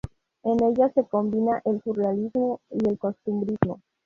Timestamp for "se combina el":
0.95-1.79